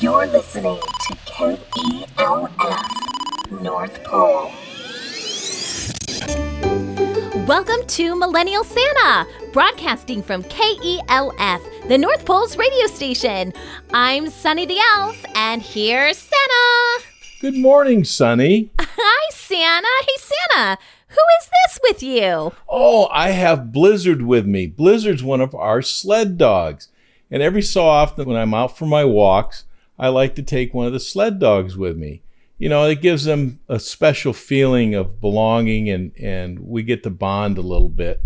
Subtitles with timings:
[0.00, 2.80] You're listening to KELF
[3.62, 4.50] North Pole.
[7.46, 13.52] Welcome to Millennial Santa, broadcasting from KELF, the North Pole's radio station.
[13.92, 17.04] I'm Sunny the Elf, and here's Santa.
[17.40, 18.70] Good morning, Sunny.
[18.80, 19.86] Hi, Santa.
[20.06, 20.78] Hey, Santa.
[21.08, 22.52] Who is this with you?
[22.68, 24.66] Oh, I have Blizzard with me.
[24.66, 26.88] Blizzard's one of our sled dogs.
[27.30, 29.64] And every so often, when I'm out for my walks,
[29.98, 32.22] I like to take one of the sled dogs with me.
[32.58, 37.10] You know, it gives them a special feeling of belonging, and, and we get to
[37.10, 38.20] bond a little bit.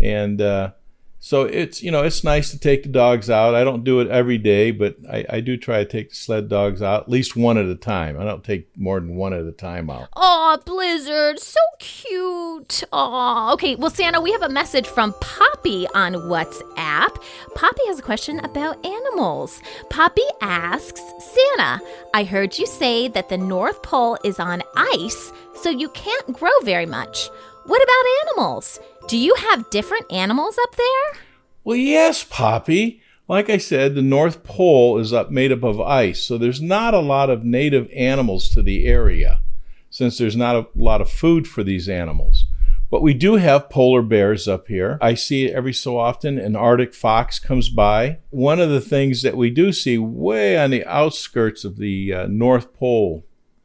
[0.00, 0.72] And uh,
[1.18, 3.54] so it's you know it's nice to take the dogs out.
[3.54, 6.48] I don't do it every day, but I, I do try to take the sled
[6.48, 8.20] dogs out at least one at a time.
[8.20, 10.08] I don't take more than one at a time out.
[10.14, 12.84] Aw, Blizzard, so cute.
[12.92, 13.74] Aw, okay.
[13.76, 17.20] Well, Santa, we have a message from Poppy on WhatsApp.
[17.54, 19.60] Poppy has a question about animals.
[19.90, 21.80] Poppy asks Santa,
[22.14, 26.50] I heard you say that the North Pole is on ice, so you can't grow
[26.62, 27.30] very much.
[27.66, 28.78] What about animals?
[29.08, 31.22] Do you have different animals up there?
[31.64, 33.02] Well, yes, Poppy.
[33.28, 36.94] Like I said, the North Pole is up made up of ice, so there's not
[36.94, 39.40] a lot of native animals to the area
[39.90, 42.44] since there's not a lot of food for these animals.
[42.88, 44.96] But we do have polar bears up here.
[45.00, 46.38] I see it every so often.
[46.38, 48.18] An Arctic fox comes by.
[48.30, 52.26] One of the things that we do see way on the outskirts of the uh,
[52.28, 53.24] North Pole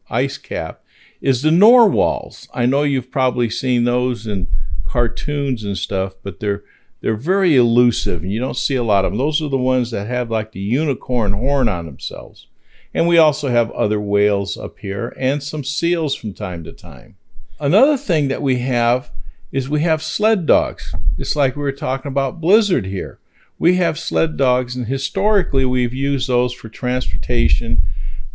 [0.09, 0.83] ice cap
[1.21, 2.47] is the narwhals.
[2.53, 4.47] I know you've probably seen those in
[4.85, 6.63] cartoons and stuff, but they're
[7.01, 9.17] they're very elusive and you don't see a lot of them.
[9.17, 12.47] Those are the ones that have like the unicorn horn on themselves.
[12.93, 17.15] And we also have other whales up here and some seals from time to time.
[17.59, 19.11] Another thing that we have
[19.51, 20.93] is we have sled dogs.
[21.17, 23.19] It's like we were talking about Blizzard here.
[23.59, 27.83] We have sled dogs, and historically we've used those for transportation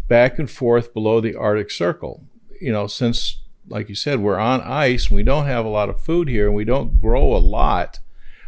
[0.09, 2.23] back and forth below the Arctic Circle.
[2.60, 5.11] You know, since like you said, we're on ice.
[5.11, 7.98] We don't have a lot of food here, and we don't grow a lot.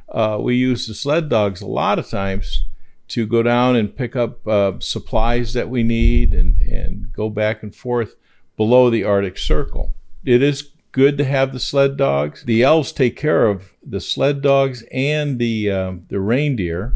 [0.08, 2.64] Uh, we use the sled dogs a lot of times
[3.08, 7.62] to go down and pick up uh, supplies that we need and, and go back
[7.62, 8.16] and forth
[8.56, 9.94] below the Arctic Circle.
[10.24, 12.44] It is good to have the sled dogs.
[12.44, 16.94] The elves take care of the sled dogs and the um, the reindeer.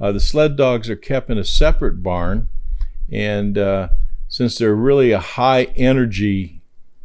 [0.00, 2.48] Uh, the sled dogs are kept in a separate barn,
[3.10, 3.88] and uh,
[4.38, 6.62] since they're really a high energy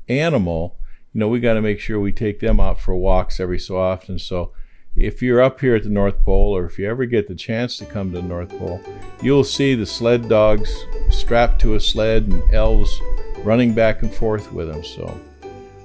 [0.07, 0.77] animal,
[1.13, 3.75] you know, we got to make sure we take them out for walks every so
[3.75, 4.19] often.
[4.19, 4.51] So
[4.95, 7.75] if you're up here at the North Pole, or if you ever get the chance
[7.77, 8.79] to come to the North Pole,
[9.23, 10.71] you'll see the sled dogs
[11.09, 13.01] strapped to a sled and elves
[13.39, 14.83] running back and forth with them.
[14.83, 15.19] So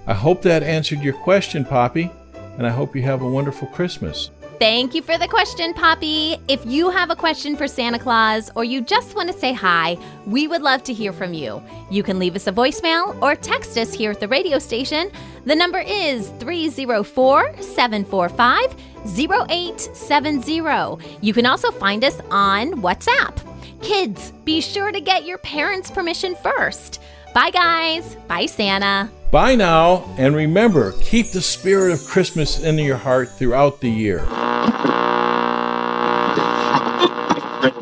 [0.06, 2.10] I hope that answered your question, Poppy,
[2.58, 4.30] and I hope you have a wonderful Christmas.
[4.58, 6.36] Thank you for the question, Poppy.
[6.48, 9.96] If you have a question for Santa Claus or you just want to say hi,
[10.26, 11.62] we would love to hear from you.
[11.92, 15.12] You can leave us a voicemail or text us here at the radio station.
[15.44, 18.76] The number is 304 745
[19.06, 21.18] 0870.
[21.20, 23.38] You can also find us on WhatsApp.
[23.80, 27.00] Kids, be sure to get your parents' permission first.
[27.32, 28.16] Bye, guys.
[28.26, 29.08] Bye, Santa.
[29.30, 34.24] Bye now, and remember, keep the spirit of Christmas in your heart throughout the year.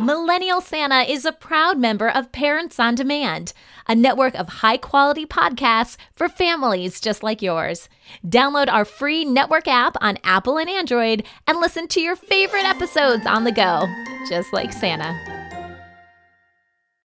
[0.01, 3.53] Millennial Santa is a proud member of Parents on Demand,
[3.89, 7.89] a network of high quality podcasts for families just like yours.
[8.25, 13.27] Download our free network app on Apple and Android and listen to your favorite episodes
[13.27, 13.87] on the go,
[14.29, 15.36] just like Santa.